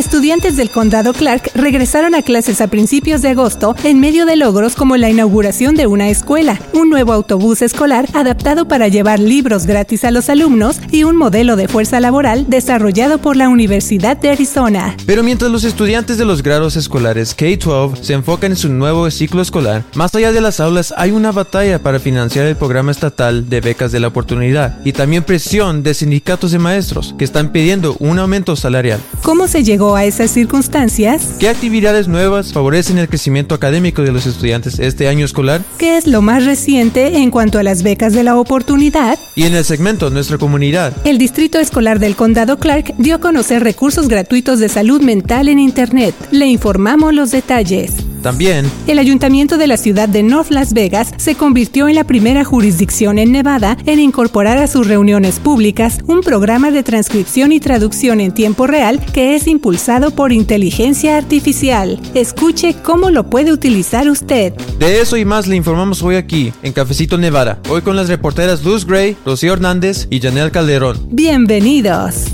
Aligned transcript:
estudiantes 0.00 0.56
del 0.56 0.70
condado 0.70 1.12
Clark 1.12 1.50
regresaron 1.54 2.14
a 2.14 2.22
clases 2.22 2.62
a 2.62 2.68
principios 2.68 3.20
de 3.20 3.28
agosto 3.28 3.76
en 3.84 4.00
medio 4.00 4.24
de 4.24 4.34
logros 4.34 4.74
como 4.74 4.96
la 4.96 5.10
inauguración 5.10 5.74
de 5.74 5.86
una 5.86 6.08
escuela, 6.08 6.58
un 6.72 6.88
nuevo 6.88 7.12
autobús 7.12 7.60
escolar 7.60 8.08
adaptado 8.14 8.66
para 8.66 8.88
llevar 8.88 9.20
libros 9.20 9.66
gratis 9.66 10.04
a 10.04 10.10
los 10.10 10.30
alumnos 10.30 10.80
y 10.90 11.04
un 11.04 11.16
modelo 11.16 11.54
de 11.54 11.68
fuerza 11.68 12.00
laboral 12.00 12.46
desarrollado 12.48 13.18
por 13.18 13.36
la 13.36 13.50
Universidad 13.50 14.16
de 14.16 14.30
Arizona. 14.30 14.96
Pero 15.04 15.22
mientras 15.22 15.50
los 15.50 15.64
estudiantes 15.64 16.16
de 16.16 16.24
los 16.24 16.42
grados 16.42 16.76
escolares 16.76 17.34
K-12 17.34 18.02
se 18.02 18.14
enfocan 18.14 18.52
en 18.52 18.56
su 18.56 18.70
nuevo 18.70 19.10
ciclo 19.10 19.42
escolar, 19.42 19.84
más 19.94 20.14
allá 20.14 20.32
de 20.32 20.40
las 20.40 20.60
aulas 20.60 20.94
hay 20.96 21.10
una 21.10 21.30
batalla 21.30 21.78
para 21.78 22.00
financiar 22.00 22.46
el 22.46 22.56
programa 22.56 22.90
estatal 22.90 23.50
de 23.50 23.60
becas 23.60 23.92
de 23.92 24.00
la 24.00 24.08
oportunidad 24.08 24.78
y 24.82 24.94
también 24.94 25.24
presión 25.24 25.82
de 25.82 25.92
sindicatos 25.92 26.52
de 26.52 26.58
maestros 26.58 27.14
que 27.18 27.24
están 27.24 27.52
pidiendo 27.52 27.96
un 27.98 28.18
aumento 28.18 28.56
salarial. 28.56 28.98
¿Cómo 29.22 29.46
se 29.46 29.62
llegó 29.62 29.89
a 29.96 30.04
esas 30.04 30.30
circunstancias? 30.30 31.36
¿Qué 31.38 31.48
actividades 31.48 32.08
nuevas 32.08 32.52
favorecen 32.52 32.98
el 32.98 33.08
crecimiento 33.08 33.54
académico 33.54 34.02
de 34.02 34.12
los 34.12 34.26
estudiantes 34.26 34.78
este 34.78 35.08
año 35.08 35.24
escolar? 35.24 35.62
¿Qué 35.78 35.96
es 35.96 36.06
lo 36.06 36.22
más 36.22 36.44
reciente 36.44 37.18
en 37.18 37.30
cuanto 37.30 37.58
a 37.58 37.62
las 37.62 37.82
becas 37.82 38.12
de 38.12 38.24
la 38.24 38.36
oportunidad? 38.36 39.18
Y 39.34 39.44
en 39.44 39.54
el 39.54 39.64
segmento 39.64 40.10
Nuestra 40.10 40.38
Comunidad. 40.38 40.92
El 41.04 41.18
Distrito 41.18 41.58
Escolar 41.58 41.98
del 41.98 42.16
Condado 42.16 42.58
Clark 42.58 42.94
dio 42.98 43.16
a 43.16 43.20
conocer 43.20 43.62
recursos 43.62 44.08
gratuitos 44.08 44.58
de 44.58 44.68
salud 44.68 45.00
mental 45.02 45.48
en 45.48 45.58
Internet. 45.58 46.14
Le 46.30 46.46
informamos 46.46 47.14
los 47.14 47.30
detalles. 47.30 48.09
También, 48.22 48.70
el 48.86 48.98
ayuntamiento 48.98 49.56
de 49.58 49.66
la 49.66 49.76
ciudad 49.76 50.08
de 50.08 50.22
North 50.22 50.50
Las 50.50 50.72
Vegas 50.72 51.12
se 51.16 51.34
convirtió 51.34 51.88
en 51.88 51.94
la 51.94 52.04
primera 52.04 52.44
jurisdicción 52.44 53.18
en 53.18 53.32
Nevada 53.32 53.76
en 53.86 53.98
incorporar 53.98 54.58
a 54.58 54.66
sus 54.66 54.86
reuniones 54.86 55.40
públicas 55.40 55.98
un 56.06 56.20
programa 56.20 56.70
de 56.70 56.82
transcripción 56.82 57.52
y 57.52 57.60
traducción 57.60 58.20
en 58.20 58.32
tiempo 58.32 58.66
real 58.66 59.00
que 59.12 59.34
es 59.34 59.46
impulsado 59.46 60.10
por 60.10 60.32
inteligencia 60.32 61.16
artificial. 61.16 62.00
Escuche 62.14 62.74
cómo 62.82 63.10
lo 63.10 63.30
puede 63.30 63.52
utilizar 63.52 64.08
usted. 64.08 64.52
De 64.78 65.00
eso 65.00 65.16
y 65.16 65.24
más 65.24 65.46
le 65.46 65.56
informamos 65.56 66.02
hoy 66.02 66.16
aquí, 66.16 66.52
en 66.62 66.72
Cafecito 66.72 67.18
Nevada. 67.18 67.58
Hoy 67.68 67.82
con 67.82 67.96
las 67.96 68.08
reporteras 68.08 68.64
Luz 68.64 68.86
Gray, 68.86 69.16
Rocío 69.24 69.52
Hernández 69.52 70.06
y 70.10 70.20
Janelle 70.20 70.50
Calderón. 70.50 70.98
Bienvenidos. 71.10 72.26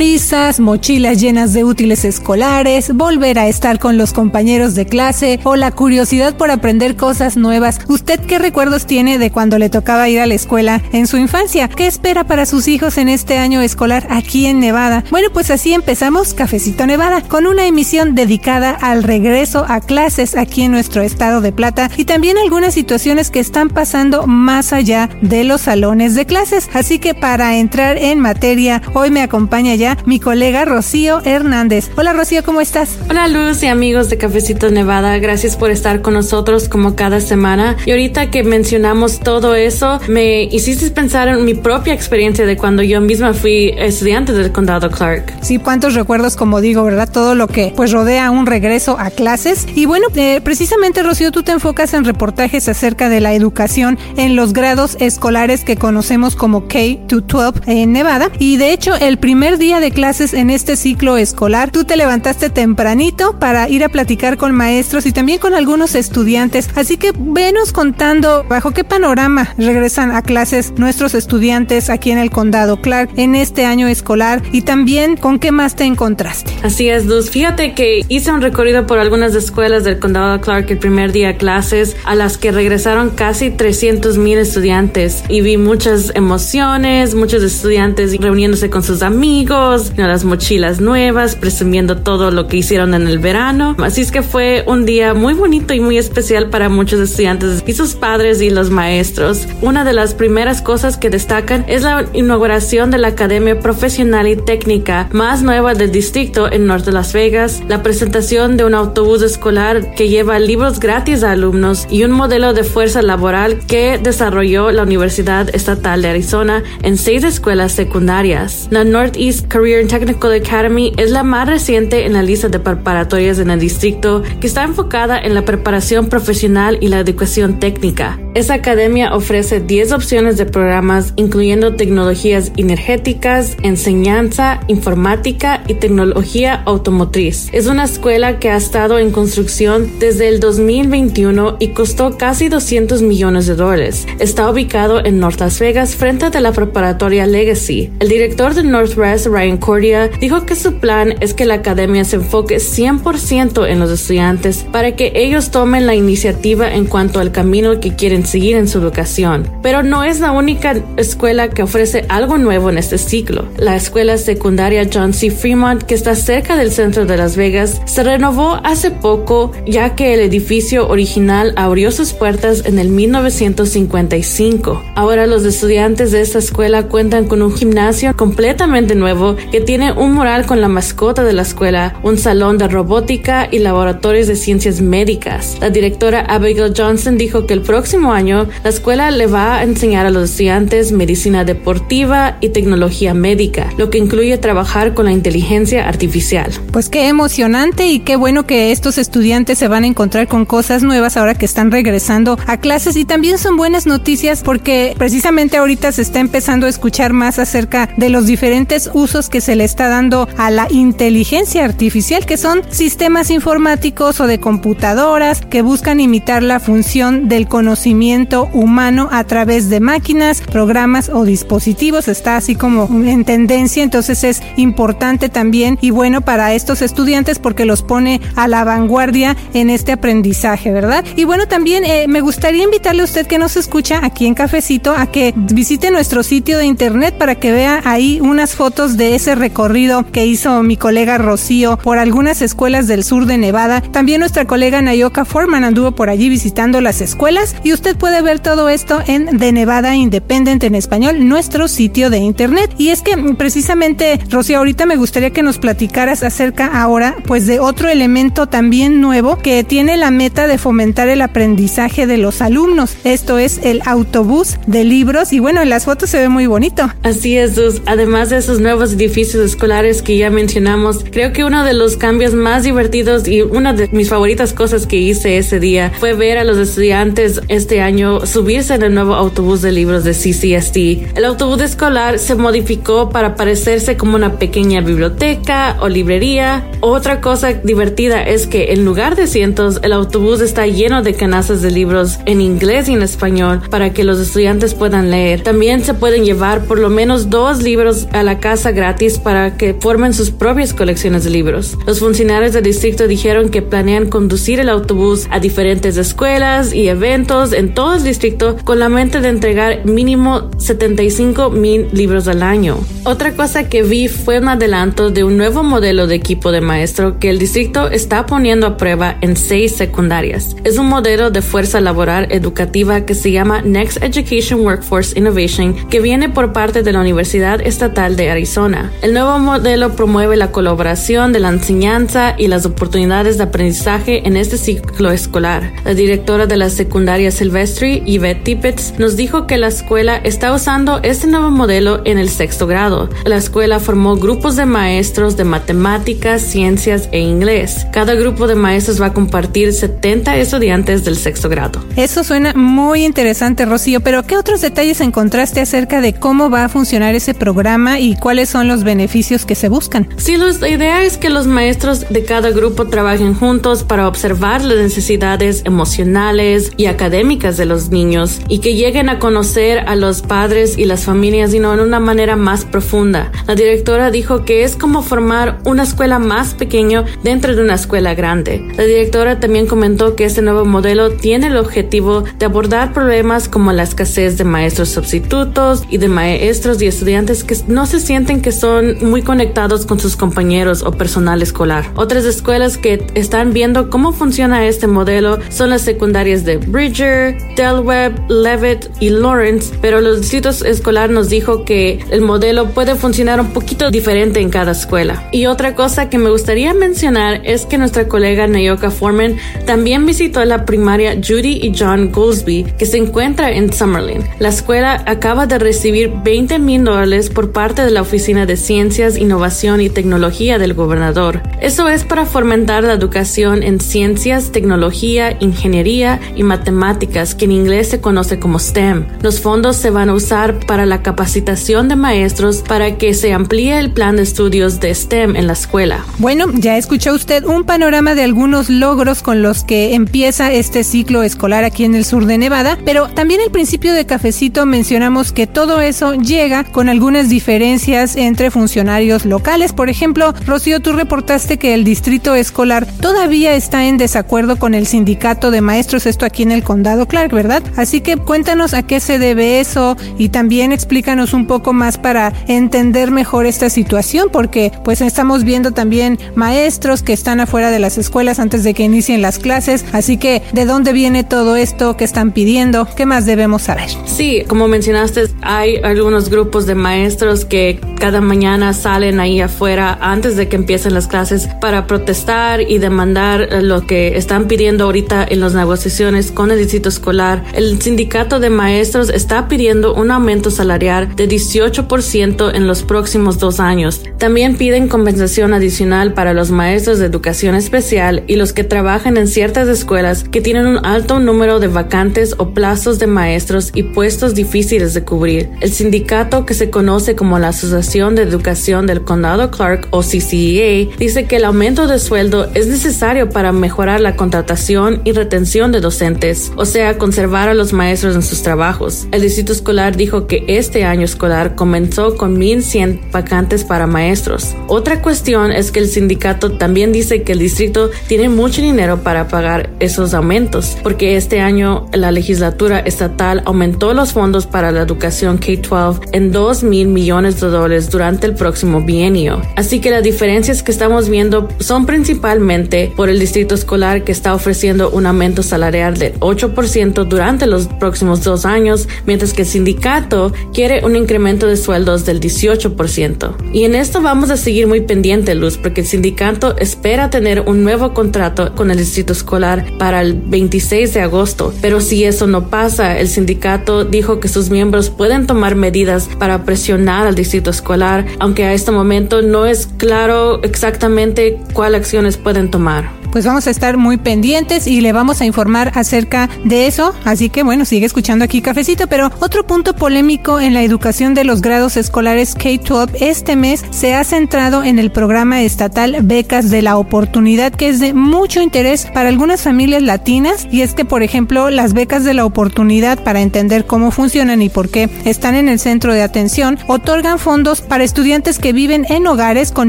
Prisas, 0.00 0.60
mochilas 0.60 1.20
llenas 1.20 1.52
de 1.52 1.62
útiles 1.62 2.06
escolares, 2.06 2.96
volver 2.96 3.38
a 3.38 3.48
estar 3.48 3.78
con 3.78 3.98
los 3.98 4.14
compañeros 4.14 4.74
de 4.74 4.86
clase 4.86 5.38
o 5.44 5.56
la 5.56 5.72
curiosidad 5.72 6.38
por 6.38 6.50
aprender 6.50 6.96
cosas 6.96 7.36
nuevas. 7.36 7.80
¿Usted 7.86 8.18
qué 8.20 8.38
recuerdos 8.38 8.86
tiene 8.86 9.18
de 9.18 9.30
cuando 9.30 9.58
le 9.58 9.68
tocaba 9.68 10.08
ir 10.08 10.20
a 10.20 10.26
la 10.26 10.32
escuela 10.32 10.80
en 10.92 11.06
su 11.06 11.18
infancia? 11.18 11.68
¿Qué 11.68 11.86
espera 11.86 12.24
para 12.24 12.46
sus 12.46 12.66
hijos 12.66 12.96
en 12.96 13.10
este 13.10 13.36
año 13.36 13.60
escolar 13.60 14.06
aquí 14.08 14.46
en 14.46 14.58
Nevada? 14.58 15.04
Bueno, 15.10 15.28
pues 15.34 15.50
así 15.50 15.74
empezamos 15.74 16.32
Cafecito 16.32 16.86
Nevada 16.86 17.20
con 17.20 17.46
una 17.46 17.66
emisión 17.66 18.14
dedicada 18.14 18.70
al 18.70 19.02
regreso 19.02 19.66
a 19.68 19.82
clases 19.82 20.34
aquí 20.34 20.62
en 20.62 20.72
nuestro 20.72 21.02
estado 21.02 21.42
de 21.42 21.52
Plata 21.52 21.90
y 21.98 22.06
también 22.06 22.38
algunas 22.38 22.72
situaciones 22.72 23.30
que 23.30 23.40
están 23.40 23.68
pasando 23.68 24.26
más 24.26 24.72
allá 24.72 25.10
de 25.20 25.44
los 25.44 25.60
salones 25.60 26.14
de 26.14 26.24
clases. 26.24 26.70
Así 26.72 26.98
que 26.98 27.12
para 27.12 27.58
entrar 27.58 27.98
en 27.98 28.18
materia, 28.18 28.80
hoy 28.94 29.10
me 29.10 29.20
acompaña 29.20 29.74
ya 29.74 29.89
mi 30.06 30.20
colega 30.20 30.64
Rocío 30.64 31.20
Hernández. 31.24 31.90
Hola 31.96 32.12
Rocío, 32.12 32.44
¿cómo 32.44 32.60
estás? 32.60 32.98
Hola 33.08 33.28
Luz 33.28 33.62
y 33.62 33.66
amigos 33.66 34.10
de 34.10 34.18
Cafecito 34.18 34.70
Nevada, 34.70 35.18
gracias 35.18 35.56
por 35.56 35.70
estar 35.70 36.02
con 36.02 36.14
nosotros 36.14 36.68
como 36.68 36.94
cada 36.96 37.20
semana. 37.20 37.76
Y 37.86 37.90
ahorita 37.90 38.30
que 38.30 38.44
mencionamos 38.44 39.20
todo 39.20 39.54
eso, 39.54 40.00
me 40.08 40.44
hiciste 40.44 40.90
pensar 40.90 41.28
en 41.28 41.44
mi 41.44 41.54
propia 41.54 41.92
experiencia 41.92 42.46
de 42.46 42.56
cuando 42.56 42.82
yo 42.82 43.00
misma 43.00 43.34
fui 43.34 43.74
estudiante 43.76 44.32
del 44.32 44.52
condado 44.52 44.90
Clark. 44.90 45.34
Sí, 45.42 45.58
cuántos 45.58 45.94
recuerdos, 45.94 46.36
como 46.36 46.60
digo, 46.60 46.84
¿verdad? 46.84 47.08
Todo 47.10 47.34
lo 47.34 47.48
que 47.48 47.72
pues 47.74 47.92
rodea 47.92 48.30
un 48.30 48.46
regreso 48.46 48.96
a 48.98 49.10
clases. 49.10 49.66
Y 49.74 49.86
bueno, 49.86 50.06
eh, 50.14 50.40
precisamente 50.42 51.02
Rocío, 51.02 51.32
tú 51.32 51.42
te 51.42 51.52
enfocas 51.52 51.94
en 51.94 52.04
reportajes 52.04 52.68
acerca 52.68 53.08
de 53.08 53.20
la 53.20 53.34
educación 53.34 53.98
en 54.16 54.36
los 54.36 54.52
grados 54.52 54.96
escolares 55.00 55.64
que 55.64 55.76
conocemos 55.76 56.36
como 56.36 56.68
K-12 56.68 57.62
en 57.66 57.92
Nevada. 57.92 58.30
Y 58.38 58.56
de 58.56 58.72
hecho, 58.72 58.94
el 58.94 59.18
primer 59.18 59.58
día 59.58 59.79
de 59.80 59.90
clases 59.90 60.34
en 60.34 60.50
este 60.50 60.76
ciclo 60.76 61.16
escolar, 61.16 61.70
tú 61.70 61.84
te 61.84 61.96
levantaste 61.96 62.50
tempranito 62.50 63.38
para 63.38 63.68
ir 63.68 63.82
a 63.82 63.88
platicar 63.88 64.36
con 64.36 64.52
maestros 64.52 65.06
y 65.06 65.12
también 65.12 65.38
con 65.38 65.54
algunos 65.54 65.94
estudiantes. 65.94 66.68
Así 66.74 66.96
que 66.96 67.12
venos 67.16 67.72
contando 67.72 68.44
bajo 68.44 68.72
qué 68.72 68.84
panorama 68.84 69.54
regresan 69.56 70.10
a 70.10 70.22
clases 70.22 70.72
nuestros 70.76 71.14
estudiantes 71.14 71.90
aquí 71.90 72.10
en 72.10 72.18
el 72.18 72.30
condado 72.30 72.80
Clark 72.80 73.10
en 73.16 73.34
este 73.34 73.64
año 73.64 73.88
escolar 73.88 74.42
y 74.52 74.62
también 74.62 75.16
con 75.16 75.38
qué 75.38 75.52
más 75.52 75.76
te 75.76 75.84
encontraste. 75.84 76.52
Así 76.62 76.88
es, 76.88 77.06
Luz. 77.06 77.30
Fíjate 77.30 77.74
que 77.74 78.04
hice 78.08 78.30
un 78.30 78.42
recorrido 78.42 78.86
por 78.86 78.98
algunas 78.98 79.34
escuelas 79.34 79.84
del 79.84 79.98
condado 79.98 80.40
Clark 80.40 80.70
el 80.70 80.78
primer 80.78 81.12
día 81.12 81.28
de 81.28 81.36
clases 81.36 81.96
a 82.04 82.14
las 82.14 82.36
que 82.36 82.52
regresaron 82.52 83.10
casi 83.10 83.50
300 83.50 84.18
mil 84.18 84.38
estudiantes 84.38 85.24
y 85.28 85.40
vi 85.40 85.56
muchas 85.56 86.12
emociones, 86.14 87.14
muchos 87.14 87.42
estudiantes 87.42 88.16
reuniéndose 88.18 88.68
con 88.68 88.82
sus 88.82 89.02
amigos 89.02 89.69
las 89.96 90.24
mochilas 90.24 90.80
nuevas, 90.80 91.36
presumiendo 91.36 91.98
todo 91.98 92.30
lo 92.30 92.46
que 92.46 92.58
hicieron 92.58 92.94
en 92.94 93.06
el 93.06 93.18
verano. 93.18 93.76
Así 93.78 94.00
es 94.00 94.10
que 94.10 94.22
fue 94.22 94.64
un 94.66 94.84
día 94.84 95.14
muy 95.14 95.34
bonito 95.34 95.74
y 95.74 95.80
muy 95.80 95.98
especial 95.98 96.50
para 96.50 96.68
muchos 96.68 97.00
estudiantes 97.00 97.62
y 97.66 97.72
sus 97.72 97.94
padres 97.94 98.40
y 98.42 98.50
los 98.50 98.70
maestros. 98.70 99.46
Una 99.60 99.84
de 99.84 99.92
las 99.92 100.14
primeras 100.14 100.62
cosas 100.62 100.96
que 100.96 101.10
destacan 101.10 101.64
es 101.68 101.82
la 101.82 102.06
inauguración 102.12 102.90
de 102.90 102.98
la 102.98 103.08
Academia 103.08 103.60
Profesional 103.60 104.28
y 104.28 104.36
Técnica 104.36 105.08
más 105.12 105.42
nueva 105.42 105.74
del 105.74 105.92
distrito 105.92 106.50
en 106.50 106.66
Norte 106.66 106.92
Las 106.92 107.12
Vegas, 107.12 107.62
la 107.68 107.82
presentación 107.82 108.56
de 108.56 108.64
un 108.64 108.74
autobús 108.74 109.22
escolar 109.22 109.94
que 109.94 110.08
lleva 110.08 110.38
libros 110.38 110.80
gratis 110.80 111.22
a 111.22 111.32
alumnos 111.32 111.86
y 111.90 112.04
un 112.04 112.10
modelo 112.10 112.52
de 112.52 112.64
fuerza 112.64 113.02
laboral 113.02 113.60
que 113.66 113.98
desarrolló 114.02 114.70
la 114.70 114.82
Universidad 114.82 115.54
Estatal 115.54 116.02
de 116.02 116.08
Arizona 116.08 116.62
en 116.82 116.96
seis 116.98 117.24
escuelas 117.24 117.72
secundarias. 117.72 118.68
La 118.70 118.84
Northeast 118.84 119.46
Career 119.60 119.80
and 119.80 119.90
Technical 119.90 120.32
Academy 120.32 120.94
es 120.96 121.10
la 121.10 121.22
más 121.22 121.46
reciente 121.46 122.06
en 122.06 122.14
la 122.14 122.22
lista 122.22 122.48
de 122.48 122.58
preparatorias 122.58 123.38
en 123.40 123.50
el 123.50 123.60
distrito 123.60 124.22
que 124.40 124.46
está 124.46 124.64
enfocada 124.64 125.18
en 125.18 125.34
la 125.34 125.44
preparación 125.44 126.08
profesional 126.08 126.78
y 126.80 126.88
la 126.88 126.98
educación 126.98 127.60
técnica. 127.60 128.18
Esa 128.32 128.54
academia 128.54 129.14
ofrece 129.14 129.60
10 129.60 129.92
opciones 129.92 130.38
de 130.38 130.46
programas 130.46 131.12
incluyendo 131.16 131.74
tecnologías 131.74 132.52
energéticas, 132.56 133.58
enseñanza, 133.62 134.60
informática 134.68 135.62
y 135.68 135.74
tecnología 135.74 136.62
automotriz. 136.64 137.50
Es 137.52 137.66
una 137.66 137.84
escuela 137.84 138.38
que 138.38 138.48
ha 138.48 138.56
estado 138.56 138.98
en 138.98 139.10
construcción 139.10 139.90
desde 139.98 140.28
el 140.28 140.40
2021 140.40 141.56
y 141.58 141.68
costó 141.74 142.16
casi 142.16 142.48
200 142.48 143.02
millones 143.02 143.46
de 143.46 143.56
dólares. 143.56 144.06
Está 144.20 144.48
ubicado 144.48 145.04
en 145.04 145.18
North 145.18 145.40
Las 145.40 145.58
Vegas 145.58 145.96
frente 145.96 146.26
a 146.26 146.40
la 146.40 146.52
preparatoria 146.52 147.26
Legacy. 147.26 147.90
El 147.98 148.08
director 148.08 148.54
de 148.54 148.62
Northwest, 148.62 149.26
Ryan 149.26 149.49
Cordia, 149.58 150.08
dijo 150.08 150.46
que 150.46 150.54
su 150.54 150.74
plan 150.74 151.14
es 151.20 151.34
que 151.34 151.44
la 151.44 151.54
academia 151.54 152.04
se 152.04 152.16
enfoque 152.16 152.56
100% 152.56 153.66
en 153.68 153.78
los 153.78 153.90
estudiantes 153.90 154.66
para 154.70 154.92
que 154.96 155.12
ellos 155.14 155.50
tomen 155.50 155.86
la 155.86 155.94
iniciativa 155.94 156.72
en 156.72 156.86
cuanto 156.86 157.20
al 157.20 157.32
camino 157.32 157.80
que 157.80 157.94
quieren 157.94 158.26
seguir 158.26 158.56
en 158.56 158.68
su 158.68 158.78
educación. 158.78 159.48
Pero 159.62 159.82
no 159.82 160.04
es 160.04 160.20
la 160.20 160.32
única 160.32 160.76
escuela 160.96 161.50
que 161.50 161.62
ofrece 161.62 162.04
algo 162.08 162.38
nuevo 162.38 162.70
en 162.70 162.78
este 162.78 162.98
ciclo. 162.98 163.46
La 163.56 163.76
escuela 163.76 164.16
secundaria 164.18 164.88
John 164.92 165.12
C. 165.12 165.30
Fremont, 165.30 165.82
que 165.82 165.94
está 165.94 166.14
cerca 166.14 166.56
del 166.56 166.70
centro 166.70 167.06
de 167.06 167.16
Las 167.16 167.36
Vegas, 167.36 167.80
se 167.84 168.02
renovó 168.02 168.60
hace 168.64 168.90
poco 168.90 169.52
ya 169.66 169.94
que 169.94 170.14
el 170.14 170.20
edificio 170.20 170.88
original 170.88 171.52
abrió 171.56 171.90
sus 171.90 172.12
puertas 172.12 172.64
en 172.66 172.78
el 172.78 172.88
1955. 172.88 174.82
Ahora 174.94 175.26
los 175.26 175.44
estudiantes 175.44 176.12
de 176.12 176.20
esta 176.20 176.38
escuela 176.38 176.88
cuentan 176.88 177.26
con 177.26 177.42
un 177.42 177.54
gimnasio 177.54 178.16
completamente 178.16 178.94
nuevo 178.94 179.29
que 179.50 179.60
tiene 179.60 179.92
un 179.92 180.12
mural 180.12 180.46
con 180.46 180.60
la 180.60 180.68
mascota 180.68 181.24
de 181.24 181.32
la 181.32 181.42
escuela, 181.42 181.94
un 182.02 182.18
salón 182.18 182.58
de 182.58 182.68
robótica 182.68 183.48
y 183.50 183.58
laboratorios 183.58 184.26
de 184.26 184.36
ciencias 184.36 184.80
médicas. 184.80 185.56
La 185.60 185.70
directora 185.70 186.20
Abigail 186.20 186.74
Johnson 186.76 187.18
dijo 187.18 187.46
que 187.46 187.54
el 187.54 187.62
próximo 187.62 188.12
año 188.12 188.48
la 188.62 188.70
escuela 188.70 189.10
le 189.10 189.26
va 189.26 189.58
a 189.58 189.62
enseñar 189.62 190.06
a 190.06 190.10
los 190.10 190.30
estudiantes 190.30 190.92
medicina 190.92 191.44
deportiva 191.44 192.36
y 192.40 192.50
tecnología 192.50 193.14
médica, 193.14 193.72
lo 193.76 193.90
que 193.90 193.98
incluye 193.98 194.38
trabajar 194.38 194.94
con 194.94 195.06
la 195.06 195.12
inteligencia 195.12 195.88
artificial. 195.88 196.50
Pues 196.72 196.88
qué 196.88 197.08
emocionante 197.08 197.86
y 197.86 198.00
qué 198.00 198.16
bueno 198.16 198.46
que 198.46 198.72
estos 198.72 198.98
estudiantes 198.98 199.58
se 199.58 199.68
van 199.68 199.84
a 199.84 199.86
encontrar 199.86 200.28
con 200.28 200.44
cosas 200.44 200.82
nuevas 200.82 201.16
ahora 201.16 201.34
que 201.34 201.44
están 201.44 201.70
regresando 201.70 202.38
a 202.46 202.58
clases 202.58 202.96
y 202.96 203.04
también 203.04 203.38
son 203.38 203.56
buenas 203.56 203.86
noticias 203.86 204.42
porque 204.42 204.94
precisamente 204.96 205.56
ahorita 205.56 205.92
se 205.92 206.02
está 206.02 206.20
empezando 206.20 206.66
a 206.66 206.70
escuchar 206.70 207.12
más 207.12 207.38
acerca 207.38 207.90
de 207.96 208.08
los 208.08 208.26
diferentes 208.26 208.90
usos 208.92 209.19
que 209.28 209.40
se 209.40 209.56
le 209.56 209.64
está 209.64 209.88
dando 209.88 210.28
a 210.36 210.50
la 210.50 210.66
inteligencia 210.70 211.64
artificial, 211.64 212.26
que 212.26 212.36
son 212.36 212.62
sistemas 212.70 213.30
informáticos 213.30 214.20
o 214.20 214.26
de 214.26 214.40
computadoras 214.40 215.42
que 215.42 215.62
buscan 215.62 216.00
imitar 216.00 216.42
la 216.42 216.60
función 216.60 217.28
del 217.28 217.48
conocimiento 217.48 218.48
humano 218.52 219.08
a 219.12 219.24
través 219.24 219.68
de 219.68 219.80
máquinas, 219.80 220.40
programas 220.40 221.08
o 221.08 221.24
dispositivos. 221.24 222.08
Está 222.08 222.36
así 222.36 222.54
como 222.54 222.88
en 223.04 223.24
tendencia, 223.24 223.82
entonces 223.82 224.24
es 224.24 224.42
importante 224.56 225.28
también 225.28 225.78
y 225.80 225.90
bueno 225.90 226.20
para 226.20 226.54
estos 226.54 226.82
estudiantes 226.82 227.38
porque 227.38 227.64
los 227.64 227.82
pone 227.82 228.20
a 228.36 228.48
la 228.48 228.64
vanguardia 228.64 229.36
en 229.54 229.70
este 229.70 229.92
aprendizaje, 229.92 230.70
¿verdad? 230.70 231.04
Y 231.16 231.24
bueno, 231.24 231.46
también 231.46 231.84
eh, 231.84 232.06
me 232.08 232.20
gustaría 232.20 232.64
invitarle 232.64 233.02
a 233.02 233.04
usted 233.04 233.26
que 233.26 233.38
nos 233.38 233.56
escucha 233.56 234.00
aquí 234.02 234.26
en 234.26 234.34
Cafecito 234.34 234.94
a 234.94 235.06
que 235.06 235.32
visite 235.36 235.90
nuestro 235.90 236.22
sitio 236.22 236.58
de 236.58 236.66
internet 236.66 237.14
para 237.16 237.34
que 237.34 237.52
vea 237.52 237.80
ahí 237.84 238.20
unas 238.20 238.54
fotos 238.54 238.96
de 238.96 239.09
ese 239.14 239.34
recorrido 239.34 240.04
que 240.10 240.26
hizo 240.26 240.62
mi 240.62 240.76
colega 240.76 241.18
Rocío 241.18 241.78
por 241.78 241.98
algunas 241.98 242.42
escuelas 242.42 242.86
del 242.86 243.04
sur 243.04 243.26
de 243.26 243.38
Nevada. 243.38 243.80
También 243.80 244.20
nuestra 244.20 244.46
colega 244.46 244.82
Nayoka 244.82 245.24
Foreman 245.24 245.64
anduvo 245.64 245.92
por 245.92 246.10
allí 246.10 246.28
visitando 246.28 246.80
las 246.80 247.00
escuelas 247.00 247.56
y 247.64 247.72
usted 247.72 247.96
puede 247.96 248.22
ver 248.22 248.40
todo 248.40 248.68
esto 248.68 249.00
en 249.06 249.38
The 249.38 249.52
Nevada 249.52 249.96
Independent 249.96 250.64
en 250.64 250.74
español, 250.74 251.28
nuestro 251.28 251.68
sitio 251.68 252.10
de 252.10 252.18
internet. 252.18 252.74
Y 252.78 252.88
es 252.88 253.02
que 253.02 253.16
precisamente, 253.34 254.20
Rocío, 254.28 254.58
ahorita 254.58 254.86
me 254.86 254.96
gustaría 254.96 255.30
que 255.30 255.42
nos 255.42 255.58
platicaras 255.58 256.22
acerca 256.22 256.66
ahora 256.66 257.16
pues 257.26 257.46
de 257.46 257.60
otro 257.60 257.88
elemento 257.88 258.46
también 258.46 259.00
nuevo 259.00 259.38
que 259.38 259.64
tiene 259.64 259.96
la 259.96 260.10
meta 260.10 260.46
de 260.46 260.58
fomentar 260.58 261.08
el 261.08 261.22
aprendizaje 261.22 262.06
de 262.06 262.18
los 262.18 262.42
alumnos. 262.42 262.96
Esto 263.04 263.38
es 263.38 263.60
el 263.64 263.82
autobús 263.84 264.58
de 264.66 264.84
libros 264.84 265.32
y 265.32 265.38
bueno, 265.38 265.62
en 265.62 265.70
las 265.70 265.84
fotos 265.84 266.10
se 266.10 266.18
ve 266.18 266.28
muy 266.28 266.46
bonito. 266.46 266.90
Así 267.02 267.36
es, 267.36 267.58
además 267.86 268.30
de 268.30 268.38
esos 268.38 268.60
nuevos 268.60 268.96
edificios 269.00 269.42
escolares 269.42 270.02
que 270.02 270.16
ya 270.18 270.30
mencionamos, 270.30 271.04
creo 271.10 271.32
que 271.32 271.44
uno 271.44 271.64
de 271.64 271.72
los 271.72 271.96
cambios 271.96 272.34
más 272.34 272.64
divertidos 272.64 273.26
y 273.26 273.40
una 273.40 273.72
de 273.72 273.88
mis 273.92 274.10
favoritas 274.10 274.52
cosas 274.52 274.86
que 274.86 274.96
hice 274.96 275.38
ese 275.38 275.58
día 275.58 275.90
fue 275.98 276.12
ver 276.12 276.36
a 276.36 276.44
los 276.44 276.58
estudiantes 276.58 277.40
este 277.48 277.80
año 277.80 278.26
subirse 278.26 278.74
en 278.74 278.82
el 278.82 278.94
nuevo 278.94 279.14
autobús 279.14 279.62
de 279.62 279.72
libros 279.72 280.04
de 280.04 280.12
CCSD. 280.12 281.16
El 281.16 281.24
autobús 281.24 281.62
escolar 281.62 282.18
se 282.18 282.34
modificó 282.34 283.08
para 283.08 283.36
parecerse 283.36 283.96
como 283.96 284.16
una 284.16 284.38
pequeña 284.38 284.80
biblioteca 284.82 285.78
o 285.80 285.88
librería. 285.88 286.66
Otra 286.80 287.20
cosa 287.20 287.54
divertida 287.54 288.22
es 288.22 288.46
que 288.46 288.72
en 288.72 288.84
lugar 288.84 289.16
de 289.16 289.26
cientos, 289.26 289.80
el 289.82 289.92
autobús 289.92 290.40
está 290.40 290.66
lleno 290.66 291.02
de 291.02 291.14
canastas 291.14 291.62
de 291.62 291.70
libros 291.70 292.18
en 292.26 292.40
inglés 292.40 292.88
y 292.88 292.92
en 292.94 293.02
español 293.02 293.62
para 293.70 293.92
que 293.92 294.04
los 294.04 294.18
estudiantes 294.18 294.74
puedan 294.74 295.10
leer. 295.10 295.42
También 295.42 295.84
se 295.84 295.94
pueden 295.94 296.24
llevar 296.24 296.64
por 296.66 296.78
lo 296.78 296.90
menos 296.90 297.30
dos 297.30 297.62
libros 297.62 298.06
a 298.12 298.22
la 298.22 298.38
casa 298.38 298.72
gratis 298.72 298.89
para 299.22 299.56
que 299.56 299.74
formen 299.74 300.12
sus 300.12 300.30
propias 300.30 300.74
colecciones 300.74 301.24
de 301.24 301.30
libros. 301.30 301.78
Los 301.86 302.00
funcionarios 302.00 302.52
del 302.52 302.64
distrito 302.64 303.06
dijeron 303.06 303.48
que 303.48 303.62
planean 303.62 304.08
conducir 304.08 304.60
el 304.60 304.68
autobús 304.68 305.26
a 305.30 305.38
diferentes 305.40 305.96
escuelas 305.96 306.74
y 306.74 306.88
eventos 306.88 307.52
en 307.52 307.72
todo 307.72 307.94
el 307.94 308.04
distrito 308.04 308.56
con 308.64 308.78
la 308.78 308.88
mente 308.88 309.20
de 309.20 309.28
entregar 309.28 309.86
mínimo 309.86 310.50
75 310.58 311.50
mil 311.50 311.88
libros 311.92 312.28
al 312.28 312.42
año. 312.42 312.78
Otra 313.04 313.32
cosa 313.34 313.68
que 313.68 313.82
vi 313.82 314.08
fue 314.08 314.38
un 314.38 314.48
adelanto 314.48 315.10
de 315.10 315.24
un 315.24 315.36
nuevo 315.36 315.62
modelo 315.62 316.06
de 316.06 316.16
equipo 316.16 316.52
de 316.52 316.60
maestro 316.60 317.18
que 317.18 317.30
el 317.30 317.38
distrito 317.38 317.88
está 317.88 318.26
poniendo 318.26 318.66
a 318.66 318.76
prueba 318.76 319.16
en 319.20 319.36
seis 319.36 319.76
secundarias. 319.76 320.56
Es 320.64 320.78
un 320.78 320.88
modelo 320.88 321.30
de 321.30 321.42
fuerza 321.42 321.80
laboral 321.80 322.26
educativa 322.30 323.06
que 323.06 323.14
se 323.14 323.30
llama 323.30 323.62
Next 323.62 324.02
Education 324.02 324.60
Workforce 324.60 325.18
Innovation 325.18 325.74
que 325.88 326.00
viene 326.00 326.28
por 326.28 326.52
parte 326.52 326.82
de 326.82 326.92
la 326.92 327.00
Universidad 327.00 327.60
Estatal 327.60 328.16
de 328.16 328.30
Arizona. 328.30 328.79
El 329.02 329.14
nuevo 329.14 329.38
modelo 329.38 329.96
promueve 329.96 330.36
la 330.36 330.52
colaboración 330.52 331.32
de 331.32 331.40
la 331.40 331.48
enseñanza 331.48 332.34
y 332.36 332.48
las 332.48 332.66
oportunidades 332.66 333.38
de 333.38 333.44
aprendizaje 333.44 334.26
en 334.26 334.36
este 334.36 334.56
ciclo 334.56 335.10
escolar. 335.10 335.72
La 335.84 335.94
directora 335.94 336.46
de 336.46 336.56
la 336.56 336.70
secundaria 336.70 337.30
Silvestri, 337.30 338.02
Yvette 338.04 338.44
Tippett, 338.44 338.98
nos 338.98 339.16
dijo 339.16 339.46
que 339.46 339.58
la 339.58 339.68
escuela 339.68 340.16
está 340.16 340.52
usando 340.52 341.00
este 341.02 341.26
nuevo 341.26 341.50
modelo 341.50 342.02
en 342.04 342.18
el 342.18 342.28
sexto 342.28 342.66
grado. 342.66 343.08
La 343.24 343.36
escuela 343.36 343.80
formó 343.80 344.16
grupos 344.16 344.56
de 344.56 344.66
maestros 344.66 345.36
de 345.36 345.44
matemáticas, 345.44 346.42
ciencias 346.42 347.08
e 347.12 347.20
inglés. 347.20 347.86
Cada 347.92 348.14
grupo 348.14 348.46
de 348.46 348.54
maestros 348.54 349.00
va 349.00 349.06
a 349.06 349.12
compartir 349.12 349.72
70 349.72 350.36
estudiantes 350.36 351.04
del 351.04 351.16
sexto 351.16 351.48
grado. 351.48 351.84
Eso 351.96 352.24
suena 352.24 352.52
muy 352.54 353.04
interesante, 353.04 353.66
Rocío, 353.66 354.00
pero 354.00 354.22
¿qué 354.22 354.36
otros 354.36 354.60
detalles 354.60 355.00
encontraste 355.00 355.60
acerca 355.60 356.00
de 356.00 356.14
cómo 356.14 356.50
va 356.50 356.64
a 356.64 356.68
funcionar 356.68 357.14
ese 357.14 357.34
programa 357.34 357.98
y 357.98 358.16
cuáles 358.16 358.48
son 358.48 358.68
los 358.70 358.84
beneficios 358.84 359.44
que 359.44 359.56
se 359.56 359.68
buscan? 359.68 360.08
Sí, 360.16 360.36
Luz, 360.36 360.60
la 360.60 360.68
idea 360.68 361.02
es 361.02 361.18
que 361.18 361.28
los 361.28 361.48
maestros 361.48 362.06
de 362.08 362.24
cada 362.24 362.50
grupo 362.50 362.86
trabajen 362.86 363.34
juntos 363.34 363.82
para 363.82 364.06
observar 364.06 364.64
las 364.64 364.78
necesidades 364.78 365.62
emocionales 365.64 366.70
y 366.76 366.86
académicas 366.86 367.56
de 367.56 367.66
los 367.66 367.90
niños 367.90 368.40
y 368.48 368.60
que 368.60 368.76
lleguen 368.76 369.08
a 369.08 369.18
conocer 369.18 369.80
a 369.88 369.96
los 369.96 370.22
padres 370.22 370.78
y 370.78 370.84
las 370.84 371.04
familias, 371.04 371.50
sino 371.50 371.74
en 371.74 371.80
una 371.80 371.98
manera 371.98 372.36
más 372.36 372.64
profunda. 372.64 373.32
La 373.48 373.56
directora 373.56 374.12
dijo 374.12 374.44
que 374.44 374.62
es 374.62 374.76
como 374.76 375.02
formar 375.02 375.58
una 375.64 375.82
escuela 375.82 376.20
más 376.20 376.54
pequeña 376.54 377.04
dentro 377.24 377.56
de 377.56 377.62
una 377.62 377.74
escuela 377.74 378.14
grande. 378.14 378.64
La 378.76 378.84
directora 378.84 379.40
también 379.40 379.66
comentó 379.66 380.14
que 380.14 380.26
este 380.26 380.42
nuevo 380.42 380.64
modelo 380.64 381.10
tiene 381.10 381.48
el 381.48 381.56
objetivo 381.56 382.22
de 382.38 382.46
abordar 382.46 382.92
problemas 382.92 383.48
como 383.48 383.72
la 383.72 383.82
escasez 383.82 384.38
de 384.38 384.44
maestros 384.44 384.90
sustitutos 384.90 385.82
y 385.90 385.98
de 385.98 386.08
maestros 386.08 386.80
y 386.80 386.86
estudiantes 386.86 387.42
que 387.42 387.56
no 387.66 387.86
se 387.86 387.98
sienten 387.98 388.40
que 388.40 388.52
son 388.60 388.98
muy 389.00 389.22
conectados 389.22 389.86
con 389.86 389.98
sus 389.98 390.16
compañeros 390.16 390.82
o 390.82 390.92
personal 390.92 391.40
escolar. 391.40 391.90
Otras 391.96 392.26
escuelas 392.26 392.76
que 392.76 393.06
están 393.14 393.54
viendo 393.54 393.88
cómo 393.88 394.12
funciona 394.12 394.66
este 394.66 394.86
modelo 394.86 395.38
son 395.48 395.70
las 395.70 395.80
secundarias 395.80 396.44
de 396.44 396.58
Bridger, 396.58 397.36
Del 397.56 397.80
Webb, 397.80 398.20
Levitt 398.28 398.90
y 399.00 399.08
Lawrence, 399.08 399.74
pero 399.80 400.00
los 400.00 400.20
distritos 400.20 400.62
escolar 400.62 401.10
nos 401.10 401.30
dijo 401.30 401.64
que 401.64 402.00
el 402.10 402.20
modelo 402.20 402.70
puede 402.70 402.94
funcionar 402.96 403.40
un 403.40 403.52
poquito 403.52 403.90
diferente 403.90 404.40
en 404.40 404.50
cada 404.50 404.72
escuela. 404.72 405.28
Y 405.32 405.46
otra 405.46 405.74
cosa 405.74 406.10
que 406.10 406.18
me 406.18 406.30
gustaría 406.30 406.74
mencionar 406.74 407.40
es 407.44 407.64
que 407.64 407.78
nuestra 407.78 408.08
colega 408.08 408.46
Nayoka 408.46 408.90
Foreman 408.90 409.36
también 409.64 410.04
visitó 410.04 410.44
la 410.44 410.66
primaria 410.66 411.14
Judy 411.14 411.60
y 411.62 411.72
John 411.76 412.12
Goolsby, 412.12 412.74
que 412.78 412.86
se 412.86 412.98
encuentra 412.98 413.50
en 413.52 413.72
Summerlin. 413.72 414.22
La 414.38 414.50
escuela 414.50 415.02
acaba 415.06 415.46
de 415.46 415.58
recibir 415.58 416.12
20 416.22 416.58
mil 416.58 416.84
dólares 416.84 417.30
por 417.30 417.52
parte 417.52 417.84
de 417.84 417.90
la 417.90 418.02
Oficina 418.02 418.39
de 418.46 418.56
Ciencias, 418.56 419.16
Innovación 419.16 419.80
y 419.80 419.90
Tecnología 419.90 420.58
del 420.58 420.74
gobernador. 420.74 421.42
Eso 421.60 421.88
es 421.88 422.04
para 422.04 422.26
fomentar 422.26 422.84
la 422.84 422.92
educación 422.92 423.62
en 423.62 423.80
ciencias, 423.80 424.52
tecnología, 424.52 425.36
ingeniería 425.40 426.20
y 426.36 426.42
matemáticas, 426.42 427.34
que 427.34 427.44
en 427.44 427.52
inglés 427.52 427.88
se 427.88 428.00
conoce 428.00 428.38
como 428.38 428.58
STEM. 428.58 429.06
Los 429.22 429.40
fondos 429.40 429.76
se 429.76 429.90
van 429.90 430.08
a 430.08 430.14
usar 430.14 430.64
para 430.66 430.86
la 430.86 431.02
capacitación 431.02 431.88
de 431.88 431.96
maestros 431.96 432.62
para 432.66 432.96
que 432.96 433.14
se 433.14 433.32
amplíe 433.32 433.78
el 433.78 433.92
plan 433.92 434.16
de 434.16 434.22
estudios 434.22 434.80
de 434.80 434.94
STEM 434.94 435.36
en 435.36 435.46
la 435.46 435.52
escuela. 435.52 436.04
Bueno, 436.18 436.46
ya 436.54 436.76
escuchó 436.76 437.14
usted 437.14 437.44
un 437.44 437.64
panorama 437.64 438.14
de 438.14 438.22
algunos 438.22 438.70
logros 438.70 439.22
con 439.22 439.42
los 439.42 439.64
que 439.64 439.94
empieza 439.94 440.52
este 440.52 440.84
ciclo 440.84 441.22
escolar 441.22 441.64
aquí 441.64 441.84
en 441.84 441.94
el 441.94 442.04
sur 442.04 442.26
de 442.26 442.38
Nevada, 442.38 442.78
pero 442.84 443.08
también 443.08 443.40
al 443.40 443.50
principio 443.50 443.92
de 443.92 444.06
Cafecito 444.06 444.66
mencionamos 444.66 445.32
que 445.32 445.46
todo 445.46 445.80
eso 445.80 446.14
llega 446.14 446.64
con 446.64 446.88
algunas 446.88 447.28
diferencias 447.28 448.16
entre 448.30 448.50
funcionarios 448.50 449.24
locales. 449.24 449.72
Por 449.72 449.90
ejemplo, 449.90 450.32
Rocío, 450.46 450.80
tú 450.80 450.92
reportaste 450.92 451.58
que 451.58 451.74
el 451.74 451.84
distrito 451.84 452.34
escolar 452.34 452.86
todavía 453.00 453.54
está 453.54 453.86
en 453.86 453.98
desacuerdo 453.98 454.56
con 454.56 454.74
el 454.74 454.86
sindicato 454.86 455.50
de 455.50 455.60
maestros, 455.60 456.06
esto 456.06 456.24
aquí 456.24 456.42
en 456.42 456.52
el 456.52 456.62
condado 456.62 457.06
Clark, 457.06 457.32
¿verdad? 457.32 457.62
Así 457.76 458.00
que 458.00 458.16
cuéntanos 458.16 458.72
a 458.72 458.82
qué 458.82 459.00
se 459.00 459.18
debe 459.18 459.60
eso 459.60 459.96
y 460.16 460.28
también 460.28 460.72
explícanos 460.72 461.34
un 461.34 461.46
poco 461.46 461.72
más 461.72 461.98
para 461.98 462.32
entender 462.46 463.10
mejor 463.10 463.46
esta 463.46 463.68
situación, 463.68 464.28
porque 464.32 464.72
pues 464.84 465.00
estamos 465.00 465.44
viendo 465.44 465.72
también 465.72 466.18
maestros 466.34 467.02
que 467.02 467.12
están 467.12 467.40
afuera 467.40 467.70
de 467.70 467.80
las 467.80 467.98
escuelas 467.98 468.38
antes 468.38 468.62
de 468.62 468.74
que 468.74 468.84
inicien 468.84 469.22
las 469.22 469.38
clases, 469.38 469.84
así 469.92 470.16
que 470.16 470.42
¿de 470.52 470.64
dónde 470.64 470.92
viene 470.92 471.24
todo 471.24 471.56
esto 471.56 471.96
que 471.96 472.04
están 472.04 472.30
pidiendo? 472.32 472.86
¿Qué 472.96 473.06
más 473.06 473.26
debemos 473.26 473.62
saber? 473.62 473.90
Sí, 474.06 474.44
como 474.46 474.68
mencionaste, 474.68 475.24
hay 475.42 475.76
algunos 475.82 476.30
grupos 476.30 476.66
de 476.66 476.74
maestros 476.74 477.44
que 477.44 477.80
cada 477.98 478.19
mañana 478.20 478.72
salen 478.72 479.20
ahí 479.20 479.40
afuera 479.40 479.98
antes 480.00 480.36
de 480.36 480.48
que 480.48 480.56
empiecen 480.56 480.94
las 480.94 481.06
clases 481.06 481.48
para 481.60 481.86
protestar 481.86 482.60
y 482.60 482.78
demandar 482.78 483.62
lo 483.62 483.86
que 483.86 484.16
están 484.16 484.46
pidiendo 484.46 484.84
ahorita 484.84 485.26
en 485.28 485.40
las 485.40 485.54
negociaciones 485.54 486.30
con 486.30 486.50
el 486.50 486.58
distrito 486.58 486.88
escolar. 486.88 487.44
El 487.52 487.80
sindicato 487.80 488.40
de 488.40 488.50
maestros 488.50 489.10
está 489.10 489.48
pidiendo 489.48 489.94
un 489.94 490.10
aumento 490.10 490.50
salarial 490.50 491.14
de 491.16 491.28
18% 491.28 492.54
en 492.54 492.66
los 492.66 492.82
próximos 492.82 493.38
dos 493.38 493.60
años. 493.60 494.02
También 494.18 494.56
piden 494.56 494.88
compensación 494.88 495.54
adicional 495.54 496.14
para 496.14 496.34
los 496.34 496.50
maestros 496.50 496.98
de 496.98 497.06
educación 497.06 497.54
especial 497.54 498.24
y 498.26 498.36
los 498.36 498.52
que 498.52 498.64
trabajan 498.64 499.16
en 499.16 499.28
ciertas 499.28 499.68
escuelas 499.68 500.24
que 500.24 500.40
tienen 500.40 500.66
un 500.66 500.84
alto 500.84 501.20
número 501.20 501.60
de 501.60 501.68
vacantes 501.68 502.34
o 502.38 502.50
plazos 502.54 502.98
de 502.98 503.06
maestros 503.06 503.70
y 503.74 503.84
puestos 503.84 504.34
difíciles 504.34 504.94
de 504.94 505.04
cubrir. 505.04 505.50
El 505.60 505.72
sindicato 505.72 506.46
que 506.46 506.54
se 506.54 506.70
conoce 506.70 507.16
como 507.16 507.38
la 507.38 507.48
Asociación 507.48 508.09
De 508.14 508.22
Educación 508.22 508.86
del 508.86 509.02
Condado 509.02 509.50
Clark, 509.50 509.88
o 509.90 510.02
CCEA, 510.02 510.88
dice 510.98 511.26
que 511.26 511.36
el 511.36 511.44
aumento 511.44 511.86
de 511.86 511.98
sueldo 511.98 512.48
es 512.54 512.66
necesario 512.66 513.30
para 513.30 513.52
mejorar 513.52 514.00
la 514.00 514.16
contratación 514.16 515.00
y 515.04 515.12
retención 515.12 515.72
de 515.72 515.80
docentes, 515.80 516.52
o 516.56 516.64
sea, 516.64 516.98
conservar 516.98 517.48
a 517.48 517.54
los 517.54 517.72
maestros 517.72 518.14
en 518.14 518.22
sus 518.22 518.42
trabajos. 518.42 519.06
El 519.12 519.22
distrito 519.22 519.52
escolar 519.52 519.96
dijo 519.96 520.26
que 520.26 520.44
este 520.48 520.84
año 520.84 521.04
escolar 521.04 521.54
comenzó 521.54 522.16
con 522.16 522.38
1.100 522.38 523.10
vacantes 523.12 523.64
para 523.64 523.86
maestros. 523.86 524.54
Otra 524.66 525.02
cuestión 525.02 525.52
es 525.52 525.70
que 525.70 525.80
el 525.80 525.88
sindicato 525.88 526.52
también 526.52 526.92
dice 526.92 527.22
que 527.22 527.32
el 527.32 527.38
distrito 527.38 527.90
tiene 528.08 528.28
mucho 528.28 528.62
dinero 528.62 529.02
para 529.02 529.28
pagar 529.28 529.70
esos 529.80 530.14
aumentos, 530.14 530.76
porque 530.82 531.16
este 531.16 531.40
año 531.40 531.86
la 531.92 532.10
legislatura 532.10 532.80
estatal 532.80 533.42
aumentó 533.44 533.94
los 533.94 534.12
fondos 534.12 534.46
para 534.46 534.72
la 534.72 534.82
educación 534.82 535.38
K-12 535.38 536.08
en 536.12 536.32
2 536.32 536.62
mil 536.64 536.88
millones 536.88 537.40
de 537.40 537.48
dólares 537.48 537.90
durante 537.90 537.99
el 538.00 538.34
próximo 538.34 538.80
bienio. 538.80 539.42
Así 539.56 539.80
que 539.80 539.90
las 539.90 540.02
diferencias 540.02 540.62
que 540.62 540.72
estamos 540.72 541.10
viendo 541.10 541.48
son 541.58 541.84
principalmente 541.84 542.92
por 542.96 543.10
el 543.10 543.20
distrito 543.20 543.54
escolar 543.54 544.04
que 544.04 544.12
está 544.12 544.34
ofreciendo 544.34 544.90
un 544.90 545.04
aumento 545.04 545.42
salarial 545.42 545.98
del 545.98 546.18
8% 546.20 547.04
durante 547.04 547.46
los 547.46 547.66
próximos 547.66 548.24
dos 548.24 548.46
años, 548.46 548.88
mientras 549.04 549.34
que 549.34 549.42
el 549.42 549.48
sindicato 549.48 550.32
quiere 550.54 550.82
un 550.84 550.96
incremento 550.96 551.46
de 551.46 551.56
sueldos 551.56 552.06
del 552.06 552.20
18%. 552.20 553.34
Y 553.52 553.64
en 553.64 553.74
esto 553.74 554.00
vamos 554.00 554.30
a 554.30 554.38
seguir 554.38 554.66
muy 554.66 554.80
pendiente, 554.80 555.34
Luz, 555.34 555.58
porque 555.58 555.82
el 555.82 555.86
sindicato 555.86 556.56
espera 556.56 557.10
tener 557.10 557.40
un 557.42 557.64
nuevo 557.64 557.92
contrato 557.92 558.54
con 558.54 558.70
el 558.70 558.78
distrito 558.78 559.12
escolar 559.12 559.66
para 559.78 560.00
el 560.00 560.14
26 560.14 560.94
de 560.94 561.00
agosto. 561.02 561.52
Pero 561.60 561.80
si 561.82 562.04
eso 562.04 562.26
no 562.26 562.48
pasa, 562.48 562.98
el 562.98 563.08
sindicato 563.08 563.84
dijo 563.84 564.20
que 564.20 564.28
sus 564.28 564.48
miembros 564.48 564.88
pueden 564.88 565.26
tomar 565.26 565.54
medidas 565.54 566.08
para 566.18 566.44
presionar 566.44 567.06
al 567.06 567.14
distrito 567.14 567.50
escolar, 567.50 567.89
aunque 568.18 568.44
a 568.44 568.52
este 568.52 568.70
momento 568.70 569.22
no 569.22 569.46
es 569.46 569.68
claro 569.78 570.42
exactamente 570.42 571.38
cuáles 571.52 571.80
acciones 571.80 572.16
pueden 572.16 572.50
tomar 572.50 572.99
pues 573.12 573.26
vamos 573.26 573.46
a 573.46 573.50
estar 573.50 573.76
muy 573.76 573.96
pendientes 573.96 574.66
y 574.66 574.80
le 574.80 574.92
vamos 574.92 575.20
a 575.20 575.24
informar 575.24 575.72
acerca 575.74 576.28
de 576.44 576.66
eso. 576.66 576.94
Así 577.04 577.30
que 577.30 577.42
bueno, 577.42 577.64
sigue 577.64 577.86
escuchando 577.86 578.24
aquí 578.24 578.40
cafecito, 578.40 578.86
pero 578.86 579.10
otro 579.20 579.46
punto 579.46 579.74
polémico 579.74 580.40
en 580.40 580.54
la 580.54 580.62
educación 580.62 581.14
de 581.14 581.24
los 581.24 581.40
grados 581.40 581.76
escolares 581.76 582.34
K-12 582.34 582.90
este 583.00 583.36
mes 583.36 583.64
se 583.70 583.94
ha 583.94 584.04
centrado 584.04 584.62
en 584.62 584.78
el 584.78 584.90
programa 584.90 585.42
estatal 585.42 585.98
Becas 586.02 586.50
de 586.50 586.62
la 586.62 586.76
Oportunidad, 586.76 587.52
que 587.52 587.68
es 587.68 587.80
de 587.80 587.94
mucho 587.94 588.40
interés 588.40 588.86
para 588.92 589.08
algunas 589.08 589.42
familias 589.42 589.82
latinas 589.82 590.46
y 590.50 590.62
es 590.62 590.74
que, 590.74 590.84
por 590.84 591.02
ejemplo, 591.02 591.50
las 591.50 591.72
becas 591.72 592.04
de 592.04 592.14
la 592.14 592.24
oportunidad 592.24 593.02
para 593.02 593.20
entender 593.20 593.64
cómo 593.66 593.90
funcionan 593.90 594.42
y 594.42 594.48
por 594.48 594.68
qué 594.68 594.88
están 595.04 595.34
en 595.34 595.48
el 595.48 595.58
centro 595.58 595.92
de 595.92 596.02
atención, 596.02 596.58
otorgan 596.66 597.18
fondos 597.18 597.60
para 597.60 597.84
estudiantes 597.84 598.38
que 598.38 598.52
viven 598.52 598.86
en 598.88 599.06
hogares 599.06 599.52
con 599.52 599.68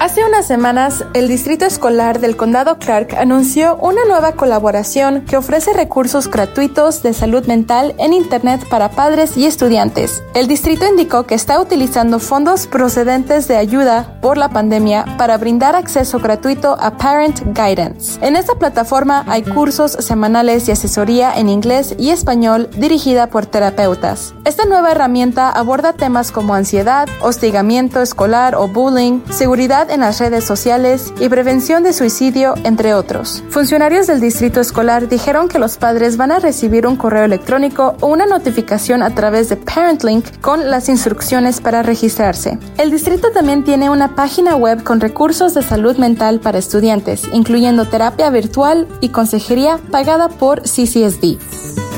Hace 0.05 0.23
unas 0.23 0.45
semanas, 0.45 1.03
el 1.15 1.27
Distrito 1.27 1.65
Escolar 1.65 2.19
del 2.19 2.37
Condado 2.37 2.77
Clark 2.77 3.15
anunció 3.15 3.75
una 3.77 4.05
nueva 4.05 4.33
colaboración 4.33 5.21
que 5.21 5.35
ofrece 5.35 5.73
recursos 5.73 6.29
gratuitos 6.29 7.01
de 7.01 7.11
salud 7.11 7.43
mental 7.47 7.95
en 7.97 8.13
Internet 8.13 8.69
para 8.69 8.91
padres 8.91 9.35
y 9.35 9.47
estudiantes. 9.47 10.21
El 10.35 10.47
distrito 10.47 10.85
indicó 10.85 11.23
que 11.23 11.33
está 11.33 11.59
utilizando 11.59 12.19
fondos 12.19 12.67
procedentes 12.67 13.47
de 13.47 13.57
ayuda 13.57 14.19
por 14.21 14.37
la 14.37 14.49
pandemia 14.49 15.05
para 15.17 15.39
brindar 15.39 15.75
acceso 15.75 16.19
gratuito 16.19 16.77
a 16.79 16.95
Parent 16.97 17.39
Guidance. 17.57 18.23
En 18.23 18.35
esta 18.35 18.53
plataforma 18.53 19.25
hay 19.27 19.41
cursos 19.41 19.93
semanales 19.93 20.67
y 20.67 20.71
asesoría 20.71 21.33
en 21.33 21.49
inglés 21.49 21.95
y 21.97 22.11
español 22.11 22.69
dirigida 22.77 23.25
por 23.25 23.47
terapeutas. 23.47 24.35
Esta 24.43 24.65
nueva 24.65 24.91
herramienta 24.91 25.49
aborda 25.49 25.93
temas 25.93 26.31
como 26.31 26.53
ansiedad, 26.53 27.09
hostigamiento 27.21 28.03
escolar 28.03 28.53
o 28.53 28.67
bullying, 28.67 29.21
seguridad 29.31 29.89
en 29.95 30.01
las 30.01 30.19
redes 30.19 30.43
sociales 30.43 31.13
y 31.19 31.29
prevención 31.29 31.81
de 31.81 31.93
suicidio, 31.93 32.53
entre 32.63 32.93
otros. 32.93 33.43
Funcionarios 33.49 34.07
del 34.07 34.19
distrito 34.19 34.59
escolar 34.59 35.07
dijeron 35.07 35.47
que 35.47 35.57
los 35.57 35.77
padres 35.77 36.17
van 36.17 36.33
a 36.33 36.39
recibir 36.39 36.85
un 36.85 36.97
correo 36.97 37.23
electrónico 37.23 37.95
o 38.01 38.07
una 38.07 38.25
notificación 38.25 39.01
a 39.01 39.15
través 39.15 39.49
de 39.49 39.55
ParentLink 39.55 40.41
con 40.41 40.69
las 40.69 40.89
instrucciones 40.89 41.61
para 41.61 41.81
registrarse. 41.81 42.59
El 42.77 42.91
distrito 42.91 43.31
también 43.31 43.63
tiene 43.63 43.89
una 43.89 44.15
página 44.15 44.55
web 44.55 44.83
con 44.83 44.99
recursos 44.99 45.53
de 45.53 45.63
salud 45.63 45.95
mental 45.95 46.41
para 46.41 46.59
estudiantes, 46.59 47.23
incluyendo 47.31 47.85
terapia 47.85 48.29
virtual 48.29 48.87
y 48.99 49.09
consejería 49.09 49.79
pagada 49.91 50.27
por 50.27 50.61
CCSD. 50.63 51.94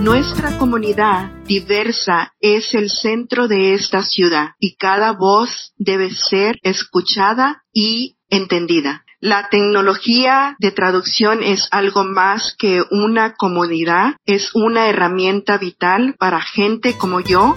Nuestra 0.00 0.58
comunidad 0.58 1.30
diversa 1.46 2.34
es 2.38 2.74
el 2.74 2.90
centro 2.90 3.48
de 3.48 3.72
esta 3.72 4.02
ciudad 4.02 4.50
y 4.60 4.76
cada 4.76 5.12
voz 5.12 5.72
debe 5.78 6.10
ser 6.10 6.58
escuchada 6.62 7.64
y 7.72 8.18
entendida. 8.28 9.04
La 9.20 9.48
tecnología 9.48 10.54
de 10.58 10.70
traducción 10.70 11.42
es 11.42 11.68
algo 11.70 12.04
más 12.04 12.54
que 12.58 12.82
una 12.90 13.34
comodidad, 13.34 14.16
es 14.26 14.54
una 14.54 14.88
herramienta 14.88 15.56
vital 15.56 16.14
para 16.18 16.42
gente 16.42 16.98
como 16.98 17.20
yo 17.20 17.54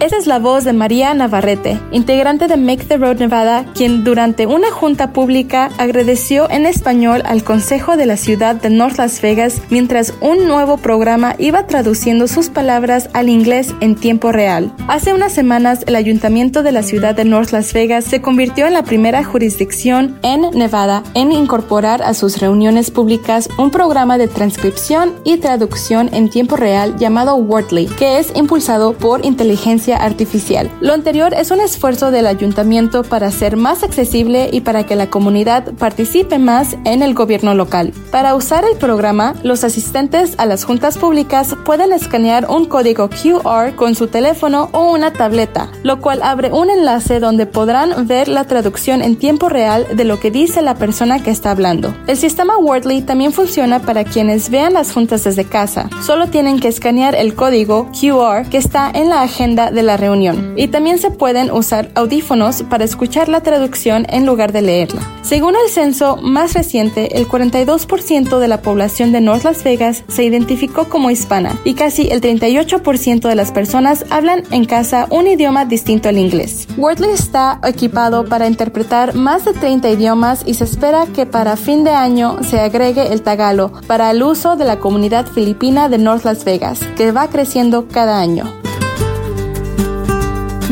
esa 0.00 0.16
es 0.16 0.26
la 0.26 0.38
voz 0.38 0.64
de 0.64 0.72
María 0.72 1.12
Navarrete, 1.12 1.78
integrante 1.92 2.48
de 2.48 2.56
Make 2.56 2.86
the 2.86 2.96
Road 2.96 3.18
Nevada, 3.18 3.66
quien 3.74 4.02
durante 4.02 4.46
una 4.46 4.70
junta 4.70 5.12
pública 5.12 5.70
agradeció 5.76 6.50
en 6.50 6.64
español 6.64 7.22
al 7.26 7.44
Consejo 7.44 7.98
de 7.98 8.06
la 8.06 8.16
ciudad 8.16 8.56
de 8.56 8.70
North 8.70 8.96
Las 8.96 9.20
Vegas 9.20 9.60
mientras 9.68 10.14
un 10.22 10.48
nuevo 10.48 10.78
programa 10.78 11.34
iba 11.38 11.66
traduciendo 11.66 12.28
sus 12.28 12.48
palabras 12.48 13.10
al 13.12 13.28
inglés 13.28 13.74
en 13.80 13.94
tiempo 13.94 14.32
real. 14.32 14.72
Hace 14.88 15.12
unas 15.12 15.32
semanas, 15.32 15.84
el 15.86 15.96
ayuntamiento 15.96 16.62
de 16.62 16.72
la 16.72 16.82
ciudad 16.82 17.14
de 17.14 17.26
North 17.26 17.50
Las 17.50 17.74
Vegas 17.74 18.04
se 18.06 18.22
convirtió 18.22 18.66
en 18.66 18.72
la 18.72 18.84
primera 18.84 19.22
jurisdicción 19.22 20.18
en 20.22 20.50
Nevada 20.52 21.02
en 21.12 21.30
incorporar 21.30 22.02
a 22.02 22.14
sus 22.14 22.38
reuniones 22.38 22.90
públicas 22.90 23.50
un 23.58 23.70
programa 23.70 24.16
de 24.16 24.28
transcripción 24.28 25.12
y 25.24 25.36
traducción 25.36 26.08
en 26.14 26.30
tiempo 26.30 26.56
real 26.56 26.96
llamado 26.96 27.36
Wordly, 27.36 27.86
que 27.98 28.18
es 28.18 28.32
impulsado 28.34 28.94
por 28.94 29.26
inteligencia 29.26 29.90
artificial. 30.04 30.70
Lo 30.80 30.92
anterior 30.92 31.34
es 31.34 31.50
un 31.50 31.60
esfuerzo 31.60 32.10
del 32.10 32.26
ayuntamiento 32.26 33.02
para 33.02 33.30
ser 33.30 33.56
más 33.56 33.82
accesible 33.82 34.48
y 34.52 34.60
para 34.60 34.84
que 34.84 34.96
la 34.96 35.10
comunidad 35.10 35.72
participe 35.74 36.38
más 36.38 36.76
en 36.84 37.02
el 37.02 37.14
gobierno 37.14 37.54
local. 37.54 37.92
Para 38.10 38.34
usar 38.34 38.64
el 38.64 38.76
programa, 38.76 39.34
los 39.42 39.64
asistentes 39.64 40.34
a 40.38 40.46
las 40.46 40.64
juntas 40.64 40.98
públicas 40.98 41.56
pueden 41.64 41.92
escanear 41.92 42.46
un 42.48 42.66
código 42.66 43.08
QR 43.10 43.74
con 43.76 43.94
su 43.94 44.08
teléfono 44.08 44.68
o 44.72 44.92
una 44.92 45.12
tableta, 45.12 45.70
lo 45.82 46.00
cual 46.00 46.20
abre 46.22 46.52
un 46.52 46.70
enlace 46.70 47.20
donde 47.20 47.46
podrán 47.46 48.06
ver 48.06 48.28
la 48.28 48.44
traducción 48.44 49.02
en 49.02 49.16
tiempo 49.16 49.48
real 49.48 49.86
de 49.94 50.04
lo 50.04 50.20
que 50.20 50.30
dice 50.30 50.62
la 50.62 50.74
persona 50.74 51.22
que 51.22 51.30
está 51.30 51.50
hablando. 51.50 51.94
El 52.06 52.16
sistema 52.16 52.56
Wordly 52.58 53.02
también 53.02 53.32
funciona 53.32 53.80
para 53.80 54.04
quienes 54.04 54.50
vean 54.50 54.74
las 54.74 54.92
juntas 54.92 55.24
desde 55.24 55.44
casa. 55.44 55.88
Solo 56.04 56.28
tienen 56.28 56.60
que 56.60 56.68
escanear 56.68 57.14
el 57.14 57.34
código 57.34 57.90
QR 57.98 58.48
que 58.48 58.58
está 58.58 58.90
en 58.92 59.08
la 59.08 59.22
agenda 59.22 59.70
de 59.70 59.79
la 59.82 59.96
reunión 59.96 60.54
y 60.56 60.68
también 60.68 60.98
se 60.98 61.10
pueden 61.10 61.50
usar 61.50 61.90
audífonos 61.94 62.62
para 62.64 62.84
escuchar 62.84 63.28
la 63.28 63.42
traducción 63.42 64.06
en 64.08 64.26
lugar 64.26 64.52
de 64.52 64.62
leerla. 64.62 65.02
Según 65.22 65.54
el 65.54 65.70
censo 65.70 66.16
más 66.16 66.54
reciente, 66.54 67.18
el 67.18 67.28
42% 67.28 68.38
de 68.38 68.48
la 68.48 68.62
población 68.62 69.12
de 69.12 69.20
North 69.20 69.44
Las 69.44 69.62
Vegas 69.64 70.04
se 70.08 70.24
identificó 70.24 70.88
como 70.88 71.10
hispana 71.10 71.58
y 71.64 71.74
casi 71.74 72.08
el 72.08 72.20
38% 72.20 73.28
de 73.28 73.34
las 73.34 73.52
personas 73.52 74.04
hablan 74.10 74.42
en 74.50 74.64
casa 74.64 75.06
un 75.10 75.26
idioma 75.26 75.64
distinto 75.64 76.08
al 76.08 76.18
inglés. 76.18 76.66
Wordly 76.76 77.10
está 77.10 77.60
equipado 77.64 78.24
para 78.24 78.46
interpretar 78.46 79.14
más 79.14 79.44
de 79.44 79.52
30 79.52 79.90
idiomas 79.90 80.42
y 80.46 80.54
se 80.54 80.64
espera 80.64 81.06
que 81.06 81.26
para 81.26 81.56
fin 81.56 81.84
de 81.84 81.90
año 81.90 82.42
se 82.42 82.60
agregue 82.60 83.12
el 83.12 83.22
tagalo 83.22 83.72
para 83.86 84.10
el 84.10 84.22
uso 84.22 84.56
de 84.56 84.64
la 84.64 84.78
comunidad 84.78 85.26
filipina 85.26 85.88
de 85.88 85.98
North 85.98 86.24
Las 86.24 86.44
Vegas, 86.44 86.80
que 86.96 87.12
va 87.12 87.28
creciendo 87.28 87.86
cada 87.88 88.20
año. 88.20 88.59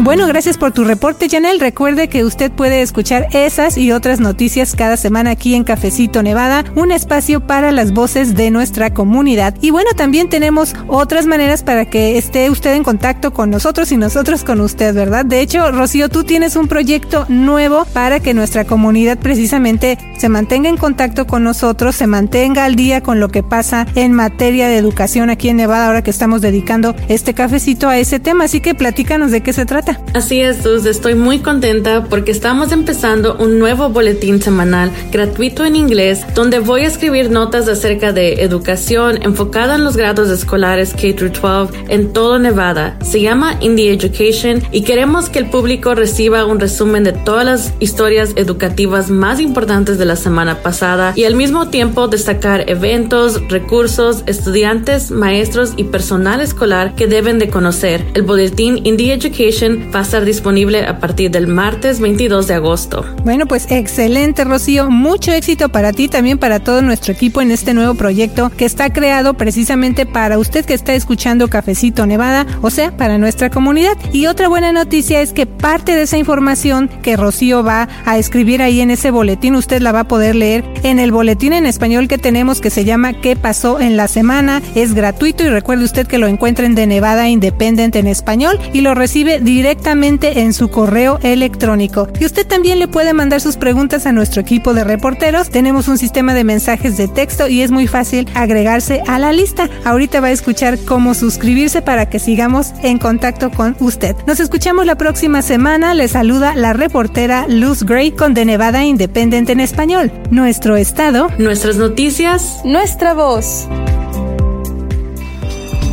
Bueno, 0.00 0.28
gracias 0.28 0.56
por 0.56 0.70
tu 0.70 0.84
reporte, 0.84 1.28
Janel. 1.28 1.58
Recuerde 1.58 2.08
que 2.08 2.24
usted 2.24 2.52
puede 2.52 2.82
escuchar 2.82 3.26
esas 3.32 3.76
y 3.76 3.90
otras 3.90 4.20
noticias 4.20 4.76
cada 4.76 4.96
semana 4.96 5.30
aquí 5.30 5.56
en 5.56 5.64
Cafecito 5.64 6.22
Nevada, 6.22 6.64
un 6.76 6.92
espacio 6.92 7.40
para 7.40 7.72
las 7.72 7.92
voces 7.92 8.36
de 8.36 8.52
nuestra 8.52 8.94
comunidad. 8.94 9.56
Y 9.60 9.70
bueno, 9.70 9.90
también 9.96 10.28
tenemos 10.28 10.76
otras 10.86 11.26
maneras 11.26 11.64
para 11.64 11.84
que 11.84 12.16
esté 12.16 12.48
usted 12.48 12.74
en 12.74 12.84
contacto 12.84 13.32
con 13.32 13.50
nosotros 13.50 13.90
y 13.90 13.96
nosotros 13.96 14.44
con 14.44 14.60
usted, 14.60 14.94
¿verdad? 14.94 15.24
De 15.24 15.40
hecho, 15.40 15.72
Rocío, 15.72 16.08
tú 16.08 16.22
tienes 16.22 16.54
un 16.54 16.68
proyecto 16.68 17.26
nuevo 17.28 17.84
para 17.92 18.20
que 18.20 18.34
nuestra 18.34 18.64
comunidad 18.64 19.18
precisamente 19.18 19.98
se 20.16 20.28
mantenga 20.28 20.68
en 20.68 20.76
contacto 20.76 21.26
con 21.26 21.42
nosotros, 21.42 21.96
se 21.96 22.06
mantenga 22.06 22.64
al 22.64 22.76
día 22.76 23.02
con 23.02 23.18
lo 23.18 23.30
que 23.30 23.42
pasa 23.42 23.88
en 23.96 24.12
materia 24.12 24.68
de 24.68 24.78
educación 24.78 25.28
aquí 25.28 25.48
en 25.48 25.56
Nevada, 25.56 25.88
ahora 25.88 26.02
que 26.02 26.10
estamos 26.10 26.40
dedicando 26.40 26.94
este 27.08 27.34
cafecito 27.34 27.88
a 27.88 27.98
ese 27.98 28.20
tema. 28.20 28.44
Así 28.44 28.60
que 28.60 28.76
platícanos 28.76 29.32
de 29.32 29.40
qué 29.40 29.52
se 29.52 29.66
trata. 29.66 29.87
Así 30.14 30.40
es, 30.40 30.64
Luz, 30.64 30.86
estoy 30.86 31.14
muy 31.14 31.40
contenta 31.40 32.04
porque 32.04 32.30
estamos 32.30 32.72
empezando 32.72 33.36
un 33.38 33.58
nuevo 33.58 33.88
boletín 33.88 34.40
semanal 34.40 34.90
gratuito 35.12 35.64
en 35.64 35.76
inglés 35.76 36.24
donde 36.34 36.58
voy 36.58 36.82
a 36.82 36.86
escribir 36.88 37.30
notas 37.30 37.68
acerca 37.68 38.12
de 38.12 38.42
educación 38.42 39.22
enfocada 39.22 39.76
en 39.76 39.84
los 39.84 39.96
grados 39.96 40.30
escolares 40.30 40.92
K-12 40.94 41.70
en 41.88 42.12
todo 42.12 42.38
Nevada. 42.38 42.96
Se 43.02 43.20
llama 43.20 43.56
Indie 43.60 43.92
Education 43.92 44.62
y 44.72 44.82
queremos 44.82 45.28
que 45.28 45.38
el 45.38 45.50
público 45.50 45.94
reciba 45.94 46.44
un 46.46 46.58
resumen 46.58 47.04
de 47.04 47.12
todas 47.12 47.44
las 47.44 47.74
historias 47.78 48.32
educativas 48.36 49.10
más 49.10 49.40
importantes 49.40 49.98
de 49.98 50.04
la 50.04 50.16
semana 50.16 50.62
pasada 50.62 51.12
y 51.16 51.24
al 51.24 51.34
mismo 51.34 51.68
tiempo 51.68 52.08
destacar 52.08 52.68
eventos, 52.68 53.40
recursos, 53.48 54.24
estudiantes, 54.26 55.10
maestros 55.10 55.74
y 55.76 55.84
personal 55.84 56.40
escolar 56.40 56.94
que 56.94 57.06
deben 57.06 57.38
de 57.38 57.50
conocer. 57.50 58.04
El 58.14 58.22
boletín 58.22 58.80
Indie 58.84 59.12
Education 59.12 59.77
va 59.94 60.00
a 60.00 60.02
estar 60.02 60.24
disponible 60.24 60.84
a 60.86 60.98
partir 60.98 61.30
del 61.30 61.46
martes 61.46 62.00
22 62.00 62.46
de 62.46 62.54
agosto. 62.54 63.04
Bueno, 63.24 63.46
pues 63.46 63.70
excelente, 63.70 64.44
Rocío. 64.44 64.90
Mucho 64.90 65.32
éxito 65.32 65.68
para 65.68 65.92
ti, 65.92 66.08
también 66.08 66.38
para 66.38 66.60
todo 66.60 66.82
nuestro 66.82 67.12
equipo 67.12 67.40
en 67.40 67.50
este 67.50 67.74
nuevo 67.74 67.94
proyecto 67.94 68.50
que 68.50 68.64
está 68.64 68.92
creado 68.92 69.34
precisamente 69.34 70.06
para 70.06 70.38
usted 70.38 70.64
que 70.64 70.74
está 70.74 70.94
escuchando 70.94 71.48
Cafecito 71.48 72.06
Nevada, 72.06 72.46
o 72.62 72.70
sea, 72.70 72.96
para 72.96 73.18
nuestra 73.18 73.50
comunidad. 73.50 73.96
Y 74.12 74.26
otra 74.26 74.48
buena 74.48 74.72
noticia 74.72 75.20
es 75.20 75.32
que 75.32 75.46
parte 75.46 75.94
de 75.94 76.02
esa 76.02 76.18
información 76.18 76.88
que 77.02 77.16
Rocío 77.16 77.62
va 77.62 77.88
a 78.04 78.18
escribir 78.18 78.62
ahí 78.62 78.80
en 78.80 78.90
ese 78.90 79.10
boletín, 79.10 79.54
usted 79.54 79.80
la 79.80 79.92
va 79.92 80.00
a 80.00 80.08
poder 80.08 80.34
leer 80.34 80.64
en 80.82 80.98
el 80.98 81.12
boletín 81.12 81.52
en 81.52 81.66
español 81.66 82.08
que 82.08 82.18
tenemos 82.18 82.60
que 82.60 82.70
se 82.70 82.84
llama 82.84 83.14
¿Qué 83.14 83.36
pasó 83.36 83.80
en 83.80 83.96
la 83.96 84.08
semana? 84.08 84.62
Es 84.74 84.94
gratuito 84.94 85.44
y 85.44 85.48
recuerde 85.48 85.84
usted 85.84 86.06
que 86.06 86.18
lo 86.18 86.26
encuentren 86.26 86.74
de 86.74 86.86
Nevada 86.86 87.28
Independent 87.28 87.96
en 87.96 88.06
español 88.06 88.58
y 88.72 88.80
lo 88.80 88.94
recibe 88.94 89.40
directamente 89.40 89.67
directamente 89.68 90.40
en 90.40 90.54
su 90.54 90.70
correo 90.70 91.18
electrónico. 91.22 92.08
Y 92.18 92.24
usted 92.24 92.46
también 92.46 92.78
le 92.78 92.88
puede 92.88 93.12
mandar 93.12 93.42
sus 93.42 93.58
preguntas 93.58 94.06
a 94.06 94.12
nuestro 94.12 94.40
equipo 94.40 94.72
de 94.72 94.82
reporteros. 94.82 95.50
Tenemos 95.50 95.88
un 95.88 95.98
sistema 95.98 96.32
de 96.32 96.42
mensajes 96.42 96.96
de 96.96 97.06
texto 97.06 97.48
y 97.48 97.60
es 97.60 97.70
muy 97.70 97.86
fácil 97.86 98.26
agregarse 98.34 99.02
a 99.06 99.18
la 99.18 99.30
lista. 99.30 99.68
Ahorita 99.84 100.22
va 100.22 100.28
a 100.28 100.30
escuchar 100.30 100.78
cómo 100.86 101.12
suscribirse 101.12 101.82
para 101.82 102.08
que 102.08 102.18
sigamos 102.18 102.72
en 102.82 102.96
contacto 102.96 103.50
con 103.50 103.76
usted. 103.78 104.16
Nos 104.26 104.40
escuchamos 104.40 104.86
la 104.86 104.96
próxima 104.96 105.42
semana. 105.42 105.92
Le 105.92 106.08
saluda 106.08 106.54
la 106.54 106.72
reportera 106.72 107.44
Luz 107.46 107.82
Gray 107.82 108.12
con 108.12 108.32
The 108.32 108.46
Nevada 108.46 108.86
Independent 108.86 109.50
en 109.50 109.60
español. 109.60 110.10
Nuestro 110.30 110.78
estado, 110.78 111.28
nuestras 111.36 111.76
noticias, 111.76 112.62
nuestra 112.64 113.12
voz. 113.12 113.68